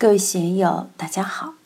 [0.00, 1.56] 各位学友，大家好！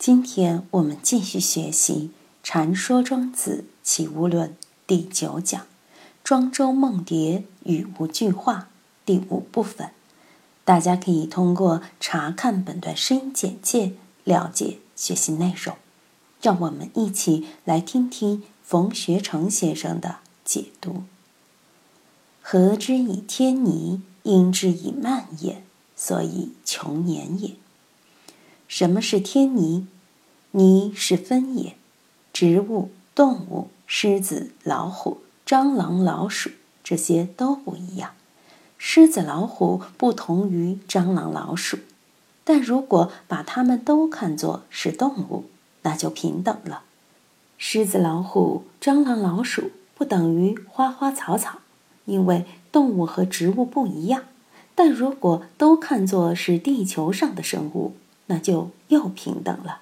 [0.00, 2.10] 今天我们继续学习
[2.42, 4.48] 《禅说庄子齐物论》
[4.84, 5.60] 第九讲
[6.24, 8.54] 《庄周梦蝶与无句话》
[9.06, 9.90] 第五部分。
[10.64, 13.92] 大家可以通过查看本段声音简介
[14.24, 15.76] 了解学习内容。
[16.42, 21.04] 让我们一起来听听冯学成先生的解读
[22.42, 25.62] ：“和之以天泥，应之以慢也，
[25.94, 27.54] 所以穷年也。”
[28.76, 29.86] 什么是天泥？
[30.50, 31.76] 泥是分也。
[32.32, 36.50] 植物、动物、狮子、老虎、蟑螂、老鼠，
[36.82, 38.10] 这些都不一样。
[38.76, 41.78] 狮子、老虎不同于蟑螂、老鼠，
[42.42, 45.44] 但如果把它们都看作是动物，
[45.82, 46.82] 那就平等了。
[47.56, 51.60] 狮子、老虎、蟑螂、老鼠不等于花花草草，
[52.06, 54.24] 因为动物和植物不一样。
[54.74, 57.94] 但如果都看作是地球上的生物，
[58.26, 59.80] 那就又平等了，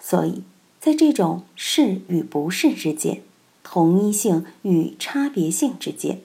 [0.00, 0.42] 所以
[0.80, 3.22] 在这种是与不是之间，
[3.62, 6.20] 同一性与差别性之间，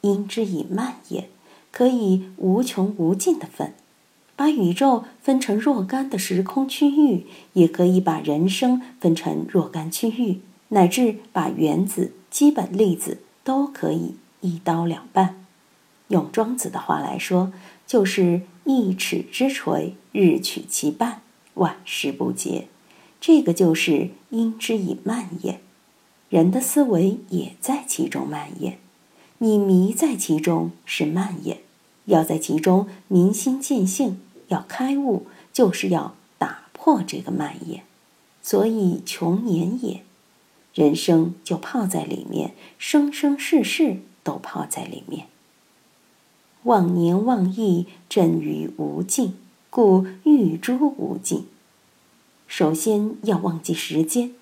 [0.00, 1.28] 因之以蔓延，
[1.70, 3.74] 可以无穷无尽的分。
[4.34, 15.44] 把宇宙分成若干的时空区域，也可以把人生分成若干区域，乃至把原子、基本粒子都可以一刀两半。
[16.06, 17.52] 用庄子的话来说，
[17.84, 21.22] 就是一尺之锤，日取其半，
[21.54, 22.68] 万事不竭。
[23.18, 25.62] 这个就是因之以蔓延，
[26.28, 28.78] 人的思维也在其中蔓延。
[29.38, 31.60] 你迷在其中是蔓延，
[32.04, 37.82] 要在其中明心见性，要开悟，就是要打破这个蔓延。
[38.42, 40.02] 所以穷年也，
[40.74, 45.28] 人生就泡在里面，生生世世都泡在里面。
[46.64, 49.34] 忘年忘义，正于无尽，
[49.70, 51.46] 故欲诸无尽。
[52.46, 54.32] 首先要忘记时间。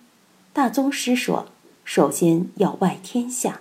[0.53, 1.47] 大宗师说，
[1.85, 3.61] 首先要外天下，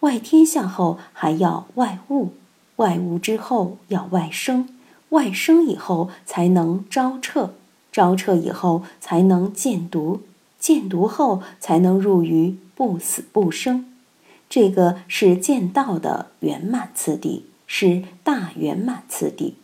[0.00, 2.34] 外天下后还要外物，
[2.76, 4.68] 外物之后要外生，
[5.10, 7.54] 外生以后才能招彻，
[7.90, 10.20] 招彻以后才能见毒，
[10.58, 13.86] 见毒后才能入于不死不生。
[14.50, 17.46] 这个是见道的圆满次第。
[17.66, 19.56] 是大圆满次第，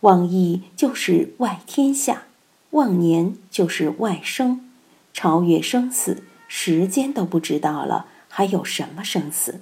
[0.00, 2.24] 忘义就是外天下，
[2.70, 4.68] 忘年就是外生，
[5.12, 9.60] 超越生死，时间都不知道了，还有什么生死？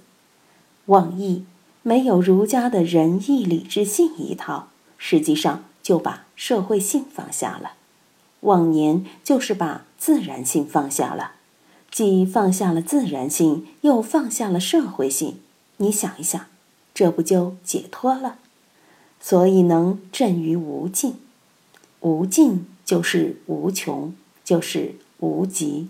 [0.87, 1.45] 忘义
[1.83, 4.69] 没有儒家的仁义礼智信一套，
[4.99, 7.77] 实际上就把社会性放下了；
[8.41, 11.33] 忘年就是把自然性放下了，
[11.91, 15.39] 既放下了自然性，又放下了社会性。
[15.79, 16.47] 你想一想。
[16.97, 18.39] 这不就解脱了？
[19.21, 21.17] 所以能镇于无尽，
[22.01, 25.83] 无尽就是无穷，就是无极。《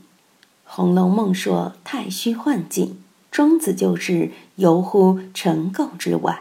[0.65, 3.01] 红楼梦》说太虚幻境，
[3.31, 6.41] 庄子就是游乎尘垢之外，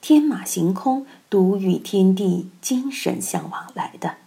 [0.00, 4.18] 天马行空，独与天地精神相往来的。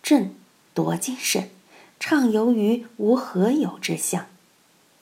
[0.00, 0.32] 镇
[0.74, 1.50] 多精神，
[1.98, 4.26] 畅游于无何有之象。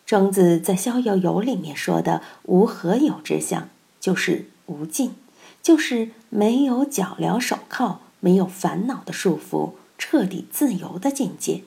[0.06, 3.68] 庄子在《逍遥游》里面说的无何有之象。
[4.00, 5.14] 就是无尽，
[5.62, 11.62] 就是没有脚镣手铐、没有烦恼的束缚、彻底自由的境界。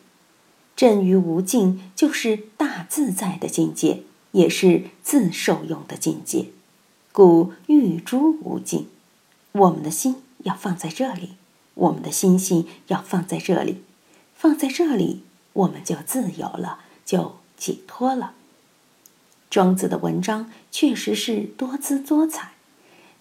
[0.75, 4.01] 震于无尽，就是大自在的境界，
[4.31, 6.47] 也是自受用的境界。
[7.11, 8.89] 故欲诸无尽，
[9.51, 11.33] 我们的心要放在这里，
[11.75, 13.83] 我们的心性要放在这里，
[14.35, 15.21] 放在这里，
[15.53, 18.33] 我们就自由了，就解脱了。
[19.53, 22.53] 庄子的文章确实是多姿多彩，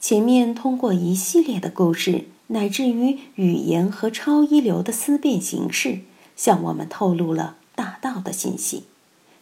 [0.00, 5.98] 前面通过一系列的故事，乃至于语言和超一流的思辨形式，
[6.34, 8.84] 向我们透露了大道的信息。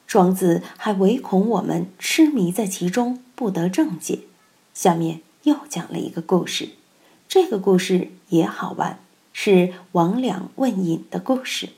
[0.09, 4.23] 庄子还唯恐我们痴迷在其中不得正解，
[4.75, 6.71] 下面又讲了一个故事，
[7.29, 8.99] 这个故事也好玩，
[9.33, 11.69] 是王两问尹的故事。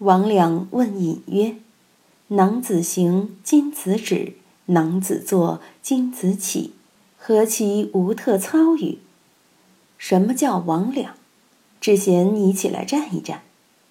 [0.00, 1.56] 王两问尹曰。
[2.32, 4.34] 囊子行，金子止；
[4.66, 6.74] 囊子坐，金子起。
[7.18, 8.98] 何其无特操语？
[9.98, 11.08] 什么叫魍魉？
[11.80, 13.42] 智贤，你起来站一站。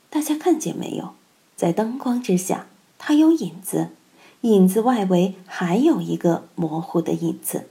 [0.10, 1.16] 大家看见没有？
[1.58, 3.90] 在灯光之下，它有影子，
[4.42, 7.68] 影子外围还有一个模糊的影子。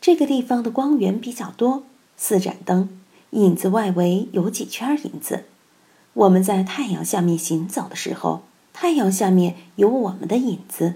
[0.00, 1.82] 这个地方的光源比较多，
[2.16, 2.88] 四盏灯，
[3.32, 5.44] 影子外围有几圈影子。
[6.14, 8.44] 我们在太阳下面行走的时候。
[8.80, 10.94] 太阳下面有我们的影子，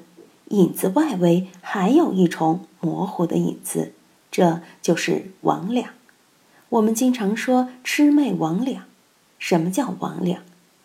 [0.49, 3.93] 影子外围还有一重模糊的影子，
[4.31, 5.89] 这就是魍魉。
[6.71, 8.79] 我们经常说魑魅魍魉，
[9.39, 10.39] 什么叫魍魉？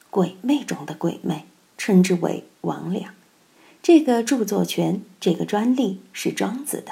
[0.10, 1.46] 鬼魅中的鬼魅，
[1.78, 3.06] 称之为魍魉。
[3.82, 6.92] 这个著作权，这个专利是庄子的，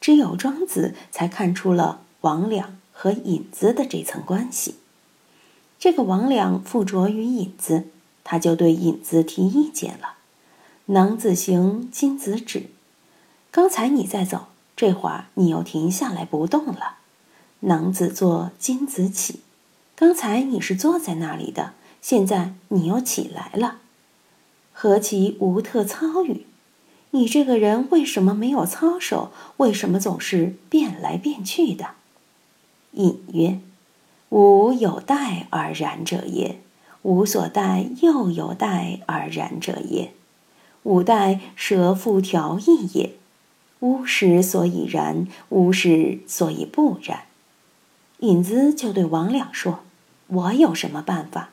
[0.00, 4.76] 只有庄子才看出了魍魉和影子的这层关系。
[5.76, 7.88] 这个魍魉附着于影子，
[8.30, 10.14] 他就对影子提意见了
[10.94, 12.66] ：“囊子行，金子止。
[13.50, 14.46] 刚才你在走，
[14.76, 16.98] 这会儿你又停下来不动了。
[17.62, 19.40] 囊子坐，金子起。
[19.96, 23.78] 刚才你是坐在那里的，现在你又起来了。”
[24.72, 26.46] 何其无特操语！
[27.10, 29.32] 你这个人为什么没有操守？
[29.56, 31.94] 为什么总是变来变去的？
[32.92, 33.58] 隐曰
[34.30, 36.60] ：“吾有待而然者也，
[37.02, 40.12] 无所待又有待而然者也。
[40.82, 43.14] 吾待蛇复调意也。
[43.80, 47.22] 吾时所以然，吾时所以不然。”
[48.20, 49.80] 影子就对王两说
[50.28, 51.50] ：“我有什么办法？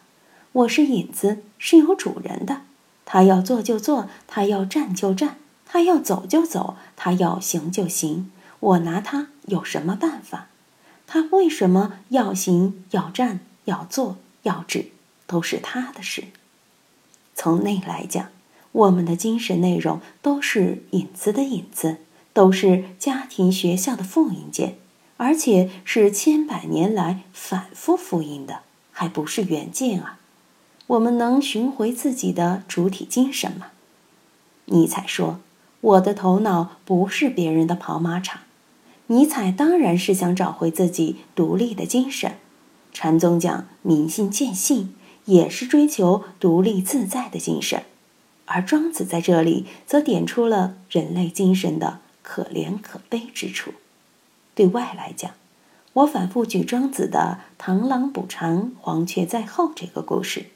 [0.52, 2.64] 我是影子，是有主人的。”
[3.06, 8.30] 他要做就做，他要站就站，他要走就走，他要行就行。
[8.60, 10.48] 我拿他有什么办法？
[11.06, 14.88] 他为什么要行要站要坐要止，
[15.28, 16.24] 都是他的事。
[17.36, 18.30] 从内来讲，
[18.72, 21.98] 我们的精神内容都是影子的影子，
[22.34, 24.78] 都是家庭学校的复印件，
[25.18, 30.20] 而且是千百年来反复复印的，还不是原件啊。
[30.88, 33.68] 我们能寻回自己的主体精神吗？
[34.66, 35.40] 尼采说
[35.82, 38.42] ：“我的头脑不是别人的跑马场。”
[39.08, 42.34] 尼采当然是想找回自己独立的精神。
[42.92, 44.94] 禅宗讲明心见性，
[45.28, 47.84] 也是追求独立自在的精神。
[48.46, 53.72] 而庄子在这里则点出了人类精神的可怜可悲之处。
[54.56, 55.32] 对外来讲，
[55.94, 60.48] 我反复举庄子的“螳螂捕蝉，黄雀在后”这个故事。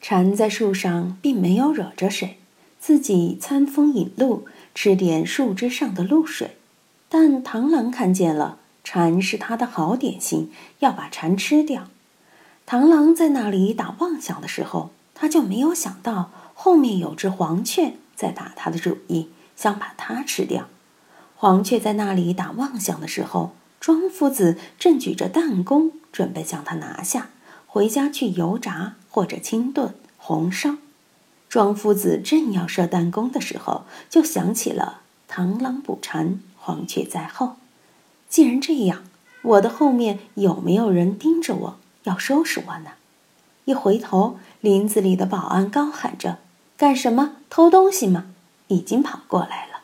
[0.00, 2.38] 蝉在树上并没有惹着谁，
[2.80, 6.56] 自己餐风饮露，吃点树枝上的露水。
[7.08, 10.50] 但螳螂看见了，蝉是它的好点心，
[10.80, 11.88] 要把蝉吃掉。
[12.66, 20.68] 螳螂在那里打妄想的时候，他就没有想到后面有只黄雀在打他的主意，想把它吃掉。
[21.36, 27.30] 黄雀在那里打妄想的时候，庄夫子正举着弹弓，准备将它拿下。
[27.66, 30.76] 回家去油炸或者清炖、红烧。
[31.48, 37.56] 庄夫子正要射弹弓的时候，就想起了“螳螂捕蝉，黄雀在后”。
[38.28, 39.04] 既然这样，
[39.42, 42.92] 我的后面有没有人盯着我要收拾我呢？
[43.64, 46.38] 一回头，林子里的保安高喊着
[46.76, 47.36] ：“干什么？
[47.48, 48.26] 偷东西吗？”
[48.68, 49.82] 已经跑过来了。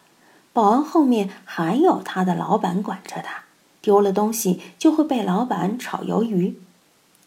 [0.52, 3.44] 保安后面还有他的老板管着他，
[3.80, 6.58] 丢了东西就会被老板炒鱿鱼。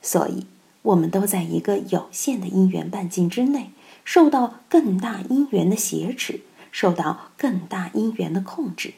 [0.02, 0.48] 所以，
[0.82, 3.70] 我们都在一个有限的因缘半径之内，
[4.04, 6.42] 受到更大因缘的挟持，
[6.72, 8.96] 受到更大因缘的控制。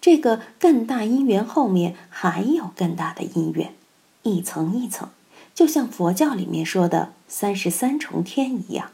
[0.00, 3.74] 这个更大因缘后面还有更大的因缘，
[4.22, 5.10] 一层一层，
[5.58, 8.92] 就像佛教里面说的三十三重天一样，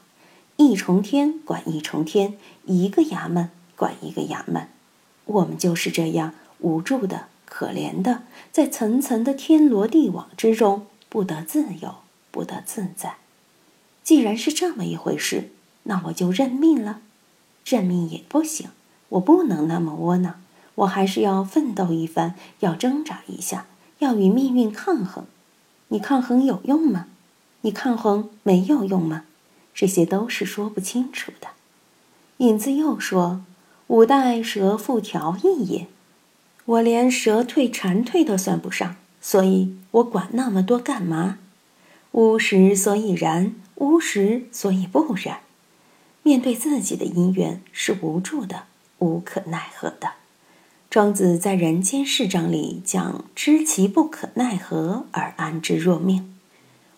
[0.57, 4.67] 一重天管一重天，一个衙门管一个衙门。
[5.27, 10.87] 我们就是这样无助的、可怜的，在层层的天罗地网之中。
[11.11, 11.97] 不得自由，
[12.31, 13.17] 不得自在。
[14.03, 15.51] 既然是这么一回事，
[15.83, 17.01] 那我就认命了。
[17.67, 18.71] 认命也不行，
[19.11, 20.41] 我不能那么窝囊，
[20.77, 23.67] 我还是要奋斗一番，要挣扎一下，
[23.99, 25.27] 要与命运抗衡。
[25.95, 27.07] 你抗衡有用吗？
[27.61, 29.27] 你抗衡没有用吗？
[29.73, 31.51] 这些都是说不清楚的。
[32.39, 33.45] 影子又说
[33.87, 35.87] ：“吾待蛇复调意也。”
[36.67, 38.97] 我连蛇退蝉退都算不上。
[39.21, 41.39] 所以我管那么多干嘛？
[42.11, 45.43] 无时所以然，无时所以不然。
[46.25, 48.65] 面对自己的因缘是无助的、
[48.99, 50.15] 无可奈何的。
[50.95, 56.37] 庄子在《人间世章》里讲：“知其不可奈何而安之若命。”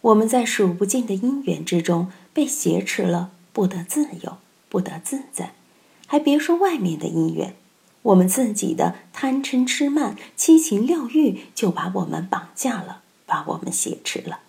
[0.02, 4.36] 我们在数不尽的因缘之中被挟持了，不得自由，
[4.68, 5.54] 不得自在。
[6.06, 7.56] 还别说外面的因缘。
[8.02, 14.40] 我们自己的贪嗔痴慢七情六欲就把我们绑架了，把我们挟持了。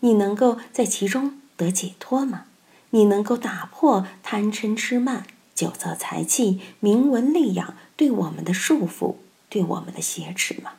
[0.00, 2.44] 你能够在其中得解脱吗？
[2.90, 9.16] 你能够打破贪嗔痴慢、酒色财气、名闻利养对我们的束缚、
[9.48, 10.72] 对我们的挟持吗？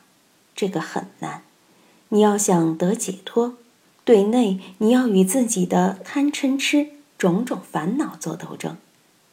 [0.54, 1.42] 这个很难。
[2.10, 3.56] 你要想得解脱，
[4.04, 6.88] 对内你要与自己的贪嗔痴
[7.18, 8.76] 种种烦恼做斗争；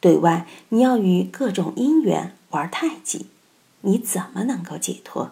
[0.00, 2.34] 对外你要与各种因缘。
[2.50, 3.28] 玩太极，
[3.80, 5.30] 你怎么能够解脱？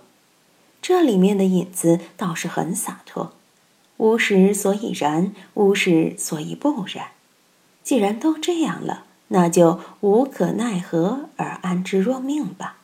[0.81, 3.35] 这里面的引子倒是很洒脱：
[3.99, 7.09] 无时所以然，无时所以不然。
[7.83, 12.77] 既然都这样了，那就无可奈何而安之若命吧。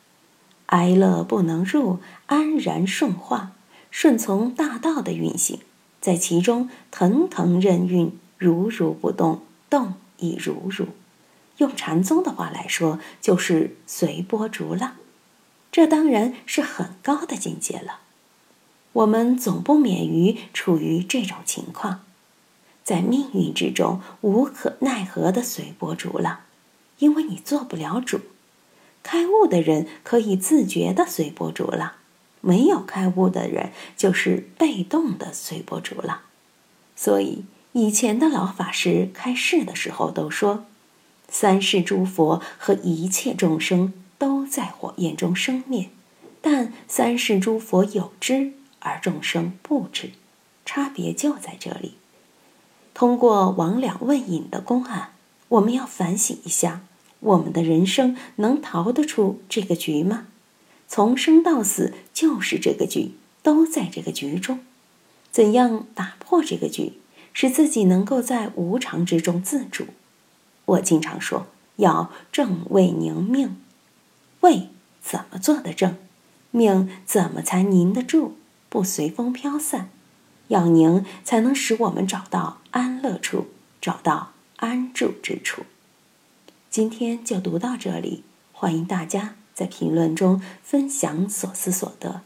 [0.67, 3.51] 哀乐不能入，安然顺化，
[3.91, 5.59] 顺从大道的运行，
[6.01, 10.87] 在其中腾腾任运，如如不动，动亦如如。
[11.57, 14.95] 用禅宗的话来说，就是随波逐浪。
[15.71, 17.99] 这当然是很高的境界了。
[18.93, 22.01] 我们总不免于处于这种情况，
[22.87, 26.39] 在命运之中无可奈何的随波逐浪，
[26.99, 28.21] 因为你做不了主。
[29.03, 31.95] 开悟的人可以自觉的随波逐浪，
[32.39, 36.21] 没有开悟的人就是被动的随波逐浪。
[36.95, 40.63] 所以以前的老法师开示的时候都说，
[41.27, 45.89] 三世诸佛和一切众生都在火焰中生灭，
[46.39, 50.11] 但三世诸佛有知，而众生不知，
[50.65, 51.95] 差别就在这里。
[52.97, 55.11] 通过王两问引的公案，
[55.49, 56.81] 我们要反省一下。
[57.19, 60.25] 我们的人生能逃得出这个局吗？
[60.87, 63.11] 从生到死就是这个局，
[63.43, 64.61] 都在这个局中。
[65.31, 66.93] 怎样打破这个局，
[67.33, 69.85] 使自己能够在无常之中自主？
[70.65, 73.61] 我经常说，要正位宁命。
[74.41, 74.69] 位
[75.03, 75.95] 怎么做得正？
[76.49, 78.37] 命怎么才宁得住，
[78.69, 79.91] 不随风飘散？
[80.49, 83.47] 养宁，才能使我们找到安乐处，
[83.81, 85.63] 找到安住之处。
[86.69, 92.21] 今天就读到这里，欢迎大家在评论中分享所思所得。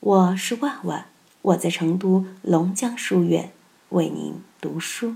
[0.00, 1.06] 我是万万，
[1.42, 3.52] 我在成都龙江书院
[3.90, 5.14] 为您读书。